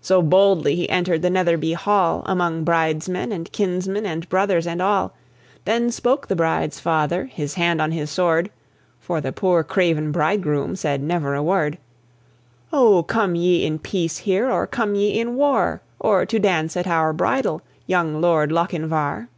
So 0.00 0.20
boldly 0.20 0.74
he 0.74 0.90
entered 0.90 1.22
the 1.22 1.30
Netherby 1.30 1.74
Hall, 1.74 2.24
Among 2.26 2.64
bridesmen 2.64 3.30
and 3.30 3.52
kinsmen 3.52 4.04
and 4.04 4.28
brothers 4.28 4.66
and 4.66 4.82
all: 4.82 5.12
Then 5.64 5.92
spoke 5.92 6.26
the 6.26 6.34
bride's 6.34 6.80
father, 6.80 7.26
his 7.26 7.54
hand 7.54 7.80
on 7.80 7.92
his 7.92 8.10
sword 8.10 8.50
(For 8.98 9.20
the 9.20 9.30
poor 9.30 9.62
craven 9.62 10.10
bridegroom 10.10 10.74
said 10.74 11.04
never 11.04 11.36
a 11.36 11.42
word), 11.44 11.78
"Oh, 12.72 13.04
come 13.04 13.36
ye 13.36 13.64
in 13.64 13.78
peace 13.78 14.18
here, 14.18 14.50
or 14.50 14.66
come 14.66 14.96
ye 14.96 15.20
in 15.20 15.36
war, 15.36 15.80
Or 16.00 16.26
to 16.26 16.40
dance 16.40 16.76
at 16.76 16.88
our 16.88 17.12
bridal, 17.12 17.62
young 17.86 18.20
Lord 18.20 18.50
Lochinvar?" 18.50 19.28